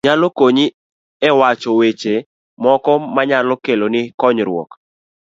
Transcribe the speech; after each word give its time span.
Gima 0.03 0.07
iberie 0.07 0.13
no 0.13 0.19
nyalo 0.21 0.27
konyi 0.37 0.65
e 1.29 1.29
wacho 1.39 1.69
weche 1.79 2.13
moko 2.63 2.91
manyalo 3.15 3.53
keloni 3.63 4.01
konyruok. 4.19 4.69